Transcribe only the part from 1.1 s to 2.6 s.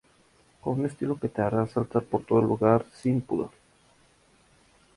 que te hará saltar por todo el